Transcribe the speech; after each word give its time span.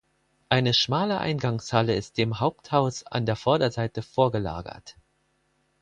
Eine 0.49 0.73
schmale 0.73 1.19
Eingangshalle 1.19 1.93
ist 1.93 2.17
dem 2.17 2.39
Haupthaus 2.39 3.05
an 3.05 3.27
der 3.27 3.35
Vorderseite 3.35 4.01
vorgelagert. 4.01 4.97